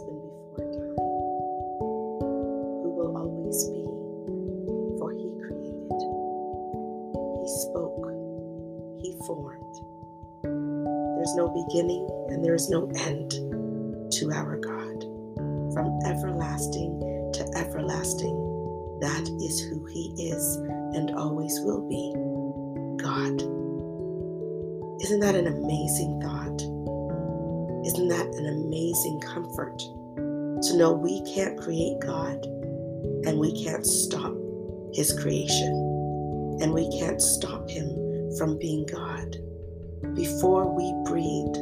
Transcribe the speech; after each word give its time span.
before 0.00 0.72
time, 0.72 0.96
who 1.78 2.90
will 2.96 3.16
always 3.16 3.64
be, 3.68 3.84
for 4.98 5.12
he 5.12 5.28
created, 5.44 6.00
he 7.40 7.48
spoke, 7.60 8.06
he 9.00 9.16
formed. 9.26 9.74
There's 11.16 11.34
no 11.36 11.48
beginning 11.66 12.08
and 12.30 12.44
there 12.44 12.54
is 12.54 12.68
no 12.68 12.90
end 12.96 13.30
to 14.12 14.32
our 14.32 14.56
God. 14.56 15.04
From 15.72 16.00
everlasting 16.04 17.00
to 17.34 17.52
everlasting, 17.56 18.36
that 19.00 19.28
is 19.40 19.60
who 19.60 19.84
he 19.86 20.12
is 20.30 20.56
and 20.94 21.10
always 21.12 21.60
will 21.60 21.88
be 21.88 22.12
God. 23.02 23.40
Isn't 25.02 25.20
that 25.20 25.34
an 25.34 25.46
amazing 25.46 26.20
thought? 26.20 26.71
Isn't 27.84 28.08
that 28.08 28.26
an 28.26 28.46
amazing 28.46 29.20
comfort 29.20 29.78
to 29.78 30.76
know 30.76 30.92
we 30.92 31.20
can't 31.34 31.58
create 31.58 31.98
God 32.00 32.44
and 33.26 33.38
we 33.38 33.64
can't 33.64 33.84
stop 33.84 34.32
His 34.94 35.12
creation 35.20 36.58
and 36.60 36.72
we 36.72 36.88
can't 37.00 37.20
stop 37.20 37.68
Him 37.68 37.88
from 38.38 38.56
being 38.58 38.86
God? 38.86 39.36
Before 40.14 40.72
we 40.72 40.92
breathed, 41.10 41.58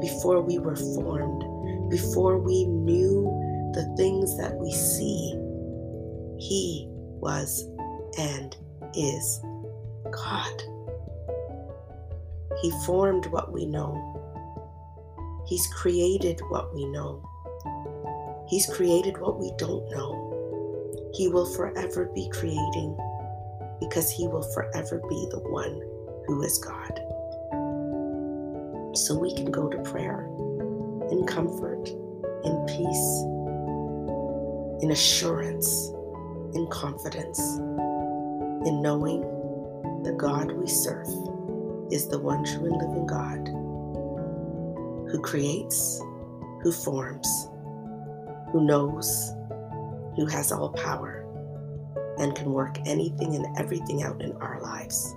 before 0.00 0.42
we 0.42 0.58
were 0.58 0.76
formed, 0.76 1.90
before 1.90 2.38
we 2.38 2.66
knew 2.66 3.24
the 3.72 3.94
things 3.96 4.36
that 4.36 4.54
we 4.54 4.72
see, 4.72 5.32
He 6.38 6.86
was 6.88 7.66
and 8.18 8.54
is 8.94 9.40
God. 10.10 10.62
He 12.60 12.70
formed 12.84 13.26
what 13.26 13.52
we 13.52 13.64
know. 13.64 14.11
He's 15.52 15.66
created 15.66 16.40
what 16.48 16.74
we 16.74 16.86
know. 16.86 17.22
He's 18.48 18.64
created 18.64 19.18
what 19.18 19.38
we 19.38 19.52
don't 19.58 19.86
know. 19.90 21.10
He 21.12 21.28
will 21.28 21.44
forever 21.44 22.10
be 22.14 22.30
creating 22.30 22.96
because 23.78 24.10
He 24.10 24.26
will 24.28 24.50
forever 24.54 25.02
be 25.10 25.28
the 25.30 25.40
one 25.40 25.78
who 26.26 26.42
is 26.42 26.56
God. 26.56 26.98
So 28.96 29.18
we 29.18 29.34
can 29.34 29.50
go 29.50 29.68
to 29.68 29.76
prayer 29.90 30.26
in 31.10 31.26
comfort, 31.26 31.86
in 31.86 32.64
peace, 32.66 33.22
in 34.82 34.90
assurance, 34.90 35.92
in 36.54 36.66
confidence, 36.72 37.38
in 38.66 38.80
knowing 38.80 39.20
the 40.02 40.14
God 40.16 40.50
we 40.50 40.66
serve 40.66 41.08
is 41.90 42.08
the 42.08 42.18
one 42.18 42.42
true 42.42 42.72
and 42.72 42.78
living 42.78 43.06
God 43.06 43.61
who 45.12 45.20
creates, 45.20 46.00
who 46.62 46.72
forms, 46.72 47.28
who 48.50 48.64
knows, 48.64 49.30
who 50.16 50.24
has 50.24 50.50
all 50.50 50.70
power, 50.70 51.26
and 52.18 52.34
can 52.34 52.50
work 52.50 52.78
anything 52.86 53.36
and 53.36 53.46
everything 53.58 54.02
out 54.02 54.22
in 54.22 54.32
our 54.38 54.60
lives. 54.62 55.14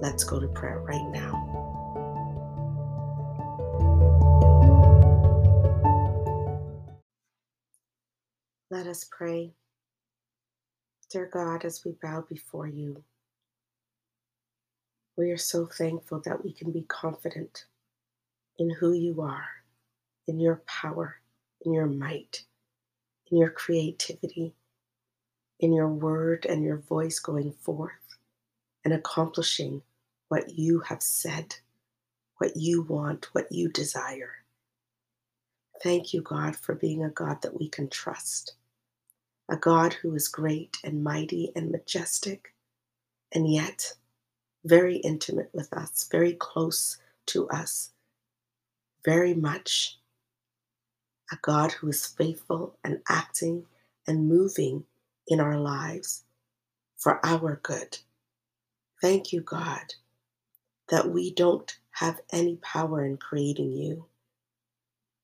Let's 0.00 0.22
go 0.22 0.38
to 0.38 0.46
prayer 0.46 0.78
right 0.78 1.10
now. 1.10 1.50
Let 8.70 8.86
us 8.86 9.08
pray. 9.10 9.54
Dear 11.10 11.28
God, 11.32 11.64
as 11.64 11.84
we 11.84 11.96
bow 12.00 12.24
before 12.28 12.68
you, 12.68 13.02
we 15.16 15.32
are 15.32 15.36
so 15.36 15.66
thankful 15.66 16.22
that 16.24 16.44
we 16.44 16.52
can 16.52 16.70
be 16.70 16.82
confident 16.82 17.66
in 18.58 18.70
who 18.70 18.92
you 18.92 19.22
are, 19.22 19.46
in 20.28 20.40
your 20.40 20.62
power, 20.66 21.16
in 21.62 21.72
your 21.72 21.86
might, 21.86 22.44
in 23.30 23.38
your 23.38 23.50
creativity, 23.50 24.54
in 25.60 25.72
your 25.72 25.88
word 25.88 26.46
and 26.46 26.64
your 26.64 26.78
voice 26.78 27.18
going 27.18 27.52
forth 27.52 27.92
and 28.84 28.94
accomplishing 28.94 29.82
what 30.28 30.50
you 30.58 30.80
have 30.80 31.02
said, 31.02 31.56
what 32.38 32.56
you 32.56 32.82
want, 32.82 33.28
what 33.32 33.50
you 33.52 33.68
desire. 33.70 34.32
Thank 35.82 36.14
you, 36.14 36.22
God, 36.22 36.56
for 36.56 36.74
being 36.74 37.04
a 37.04 37.10
God 37.10 37.42
that 37.42 37.58
we 37.58 37.68
can 37.68 37.88
trust, 37.88 38.54
a 39.50 39.56
God 39.56 39.94
who 39.94 40.14
is 40.14 40.28
great 40.28 40.78
and 40.84 41.04
mighty 41.04 41.52
and 41.56 41.70
majestic, 41.70 42.54
and 43.32 43.52
yet 43.52 43.94
very 44.64 44.96
intimate 44.98 45.50
with 45.54 45.72
us, 45.72 46.08
very 46.10 46.34
close 46.34 46.98
to 47.26 47.48
us, 47.50 47.92
very 49.04 49.34
much 49.34 49.98
a 51.32 51.36
God 51.42 51.72
who 51.72 51.88
is 51.88 52.06
faithful 52.06 52.78
and 52.84 53.00
acting 53.08 53.66
and 54.06 54.28
moving 54.28 54.84
in 55.28 55.40
our 55.40 55.58
lives 55.58 56.24
for 56.96 57.24
our 57.24 57.60
good. 57.62 57.98
Thank 59.00 59.32
you, 59.32 59.40
God, 59.40 59.94
that 60.88 61.10
we 61.10 61.32
don't 61.32 61.76
have 61.90 62.20
any 62.32 62.56
power 62.56 63.04
in 63.04 63.16
creating 63.16 63.72
you, 63.72 64.06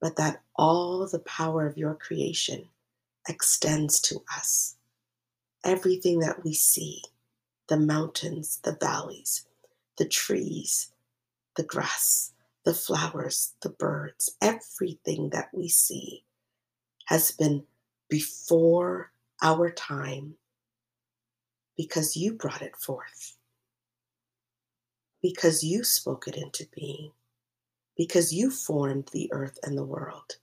but 0.00 0.16
that 0.16 0.42
all 0.56 1.06
the 1.06 1.20
power 1.20 1.66
of 1.66 1.78
your 1.78 1.94
creation 1.94 2.68
extends 3.28 4.00
to 4.00 4.22
us. 4.36 4.76
Everything 5.64 6.20
that 6.20 6.42
we 6.44 6.54
see, 6.54 7.02
the 7.68 7.78
mountains, 7.78 8.60
the 8.64 8.76
valleys, 8.80 9.46
the 9.98 10.06
trees, 10.06 10.90
the 11.56 11.62
grass, 11.62 12.32
the 12.64 12.74
flowers, 12.74 13.54
the 13.62 13.70
birds, 13.70 14.36
everything 14.42 15.30
that 15.30 15.48
we 15.52 15.68
see 15.68 16.24
has 17.06 17.30
been 17.32 17.64
before 18.08 19.12
our 19.42 19.70
time 19.70 20.34
because 21.76 22.16
you 22.16 22.34
brought 22.34 22.62
it 22.62 22.76
forth, 22.76 23.36
because 25.22 25.64
you 25.64 25.82
spoke 25.84 26.28
it 26.28 26.36
into 26.36 26.66
being, 26.74 27.12
because 27.96 28.32
you 28.34 28.50
formed 28.50 29.08
the 29.12 29.30
earth 29.32 29.58
and 29.62 29.76
the 29.78 29.84
world, 29.84 30.36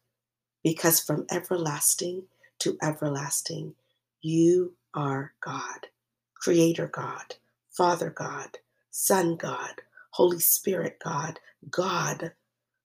because 0.63 0.99
from 0.99 1.25
everlasting 1.31 2.23
to 2.59 2.77
everlasting, 2.81 3.75
you 4.21 4.73
are 4.93 5.33
God. 5.41 5.87
Creator 6.35 6.87
God, 6.87 7.35
Father 7.71 8.09
God, 8.09 8.57
Son 8.91 9.35
God, 9.35 9.81
Holy 10.17 10.39
Spirit 10.39 10.97
God, 11.03 11.39
God 11.69 12.33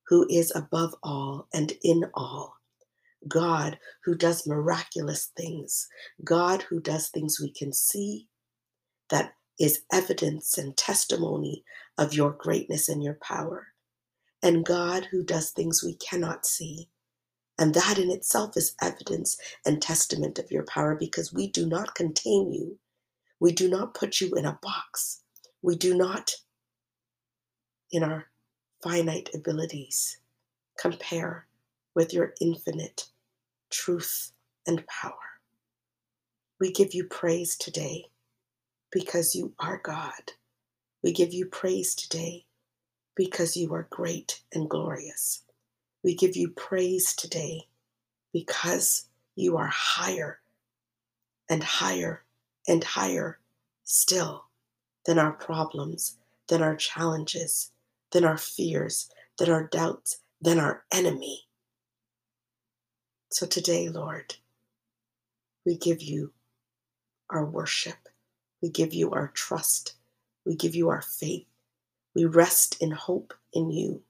who 0.09 0.26
is 0.31 0.53
above 0.54 0.94
all 1.03 1.48
and 1.54 1.72
in 1.82 2.04
all, 2.15 2.56
God 3.28 3.78
who 4.04 4.15
does 4.15 4.47
miraculous 4.47 5.32
things, 5.37 5.88
God 6.25 6.62
who 6.62 6.81
does 6.81 7.09
things 7.09 7.41
we 7.41 7.50
can 7.50 7.72
see 7.72 8.28
that 9.10 9.34
is 9.59 9.82
evidence 9.93 10.59
and 10.59 10.76
testimony 10.76 11.65
of 11.98 12.15
your 12.15 12.32
greatness 12.32 12.88
and 12.91 13.03
your 13.03 13.19
power, 13.22 13.69
and 14.43 14.66
God 14.66 15.09
who 15.10 15.25
does 15.25 15.50
things 15.50 15.82
we 15.82 15.94
cannot 15.94 16.47
see. 16.47 16.91
And 17.59 17.75
that 17.75 17.99
in 17.99 18.10
itself 18.10 18.56
is 18.56 18.76
evidence 18.82 19.38
and 19.66 19.81
testament 19.81 20.38
of 20.38 20.50
your 20.50 20.64
power 20.64 20.96
because 20.96 21.32
we 21.32 21.49
do 21.49 21.67
not 21.67 21.94
contain 21.94 22.52
you 22.52 22.78
we 23.40 23.52
do 23.52 23.69
not 23.69 23.94
put 23.94 24.20
you 24.20 24.35
in 24.37 24.46
a 24.46 24.58
box. 24.62 25.23
We 25.62 25.76
do 25.76 25.94
not, 25.94 26.32
in 27.92 28.02
our 28.02 28.26
finite 28.82 29.30
abilities, 29.34 30.18
compare 30.78 31.46
with 31.94 32.12
your 32.12 32.34
infinite 32.40 33.08
truth 33.70 34.32
and 34.66 34.86
power. 34.86 35.14
We 36.58 36.72
give 36.72 36.94
you 36.94 37.04
praise 37.04 37.56
today 37.56 38.06
because 38.90 39.34
you 39.34 39.52
are 39.58 39.80
God. 39.82 40.32
We 41.02 41.12
give 41.12 41.32
you 41.32 41.46
praise 41.46 41.94
today 41.94 42.46
because 43.14 43.56
you 43.56 43.72
are 43.74 43.88
great 43.90 44.42
and 44.52 44.68
glorious. 44.68 45.42
We 46.02 46.14
give 46.14 46.36
you 46.36 46.50
praise 46.50 47.14
today 47.14 47.62
because 48.32 49.06
you 49.36 49.56
are 49.56 49.70
higher 49.72 50.40
and 51.48 51.62
higher 51.62 52.24
and 52.66 52.82
higher 52.82 53.38
still 53.84 54.46
than 55.06 55.18
our 55.18 55.32
problems, 55.32 56.16
than 56.48 56.62
our 56.62 56.76
challenges, 56.76 57.72
than 58.12 58.25
our 58.25 58.38
fears, 58.38 59.11
than 59.38 59.50
our 59.50 59.64
doubts, 59.67 60.19
than 60.41 60.59
our 60.59 60.85
enemy. 60.93 61.43
So 63.31 63.47
today, 63.47 63.88
Lord, 63.88 64.37
we 65.64 65.76
give 65.76 66.03
you 66.03 66.32
our 67.31 67.44
worship. 67.44 68.09
We 68.61 68.69
give 68.69 68.93
you 68.93 69.11
our 69.12 69.29
trust. 69.29 69.94
We 70.44 70.55
give 70.55 70.75
you 70.75 70.88
our 70.91 71.03
faith. 71.03 71.47
We 72.14 72.26
rest 72.26 72.76
in 72.81 72.91
hope 72.91 73.32
in 73.53 73.70
you. 73.70 74.03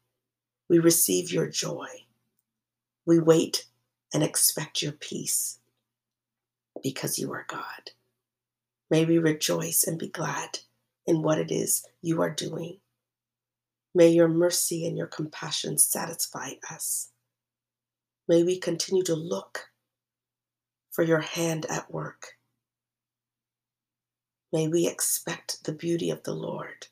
We 0.68 0.78
receive 0.78 1.30
your 1.30 1.48
joy. 1.48 1.86
We 3.06 3.20
wait 3.20 3.66
and 4.12 4.22
expect 4.22 4.82
your 4.82 4.92
peace 4.92 5.58
because 6.82 7.18
you 7.18 7.32
are 7.32 7.46
God. 7.48 7.92
May 8.90 9.04
we 9.04 9.18
rejoice 9.18 9.84
and 9.84 9.98
be 9.98 10.08
glad 10.08 10.60
in 11.06 11.22
what 11.22 11.38
it 11.38 11.50
is 11.50 11.86
you 12.00 12.20
are 12.22 12.30
doing. 12.30 12.78
May 13.94 14.08
your 14.08 14.28
mercy 14.28 14.86
and 14.86 14.96
your 14.96 15.06
compassion 15.06 15.78
satisfy 15.78 16.52
us. 16.70 17.10
May 18.28 18.42
we 18.42 18.58
continue 18.58 19.04
to 19.04 19.14
look 19.14 19.68
for 20.90 21.02
your 21.02 21.20
hand 21.20 21.66
at 21.66 21.90
work 21.90 22.34
May 24.52 24.68
we 24.68 24.86
expect 24.86 25.64
the 25.64 25.72
beauty 25.72 26.10
of 26.10 26.24
the 26.24 26.34
Lord, 26.34 26.88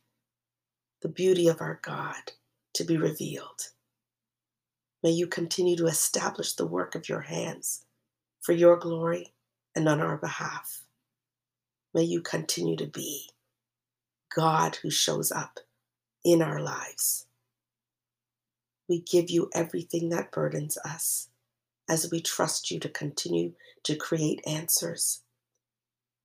the 1.02 1.10
beauty 1.10 1.46
of 1.46 1.60
our 1.60 1.78
God 1.82 2.32
to 2.72 2.84
be 2.84 2.96
revealed. 2.96 3.68
May 5.02 5.10
you 5.10 5.26
continue 5.26 5.76
to 5.76 5.86
establish 5.86 6.54
the 6.54 6.66
work 6.66 6.94
of 6.94 7.10
your 7.10 7.20
hands 7.20 7.84
for 8.40 8.52
your 8.52 8.78
glory 8.78 9.34
and 9.76 9.86
on 9.90 10.00
our 10.00 10.16
behalf. 10.16 10.84
May 11.92 12.04
you 12.04 12.22
continue 12.22 12.76
to 12.76 12.86
be 12.86 13.28
God 14.34 14.76
who 14.76 14.90
shows 14.90 15.30
up 15.30 15.60
in 16.24 16.42
our 16.42 16.60
lives. 16.60 17.26
We 18.88 19.00
give 19.00 19.30
you 19.30 19.50
everything 19.54 20.10
that 20.10 20.32
burdens 20.32 20.76
us 20.84 21.28
as 21.88 22.10
we 22.10 22.20
trust 22.20 22.70
you 22.70 22.78
to 22.80 22.88
continue 22.88 23.52
to 23.84 23.96
create 23.96 24.40
answers, 24.46 25.22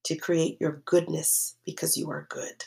to 0.04 0.16
create 0.16 0.58
your 0.60 0.82
goodness 0.86 1.56
because 1.66 1.98
you 1.98 2.10
are 2.10 2.28
good, 2.30 2.66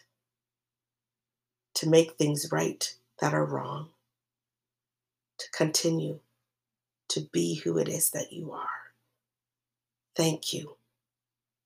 to 1.75 1.89
make 1.89 2.13
things 2.13 2.51
right 2.53 2.95
that 3.21 3.35
are 3.35 3.45
wrong, 3.45 3.91
to 5.39 5.47
continue 5.53 6.21
to 7.09 7.29
be 7.33 7.57
who 7.57 7.79
it 7.79 7.89
is 7.89 8.11
that 8.11 8.33
you 8.33 8.53
are. 8.53 8.69
Thank 10.17 10.55
you. 10.55 10.78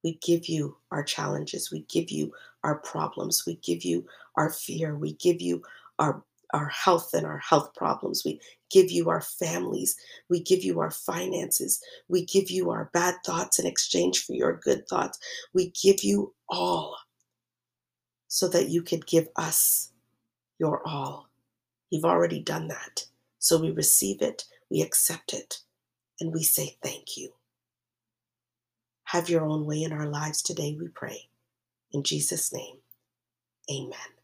We 0.03 0.19
give 0.23 0.47
you 0.47 0.77
our 0.91 1.03
challenges. 1.03 1.71
We 1.71 1.83
give 1.89 2.11
you 2.11 2.33
our 2.65 2.77
problems. 2.79 3.45
We 3.47 3.57
give 3.57 3.85
you 3.85 4.07
our 4.37 4.51
fear. 4.51 4.97
We 4.97 5.15
give 5.15 5.41
you 5.41 5.63
our, 5.99 6.23
our 6.53 6.69
health 6.69 7.15
and 7.15 7.27
our 7.27 7.39
health 7.39 7.75
problems. 7.75 8.25
We 8.25 8.41
give 8.71 8.91
you 8.91 9.11
our 9.11 9.21
families. 9.21 9.97
We 10.29 10.41
give 10.41 10.65
you 10.65 10.81
our 10.81 10.91
finances. 10.91 11.81
We 12.09 12.25
give 12.25 12.51
you 12.51 12.71
our 12.71 12.91
bad 12.93 13.17
thoughts 13.25 13.59
in 13.59 13.67
exchange 13.67 14.25
for 14.25 14.33
your 14.33 14.55
good 14.55 14.89
thoughts. 14.89 15.19
We 15.53 15.73
give 15.81 16.03
you 16.03 16.35
all 16.49 16.97
so 18.29 18.49
that 18.49 18.71
you 18.71 18.83
could 18.83 19.07
give 19.07 19.29
us 19.37 19.91
your 20.59 20.87
all. 20.87 21.29
You've 21.91 22.05
already 22.05 22.41
done 22.41 22.69
that. 22.69 23.05
So 23.39 23.61
we 23.61 23.71
receive 23.71 24.23
it, 24.23 24.45
we 24.71 24.81
accept 24.81 25.35
it, 25.35 25.59
and 26.21 26.33
we 26.33 26.43
say 26.43 26.77
thank 26.83 27.17
you. 27.17 27.35
Have 29.13 29.29
your 29.29 29.45
own 29.45 29.67
way 29.67 29.83
in 29.83 29.93
our 29.93 30.07
lives 30.07 30.41
today, 30.41 30.75
we 30.81 30.89
pray. 30.89 31.29
In 31.93 32.03
Jesus' 32.03 32.51
name, 32.51 32.77
amen. 33.71 34.22